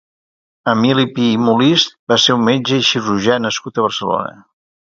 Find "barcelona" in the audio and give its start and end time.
3.89-4.35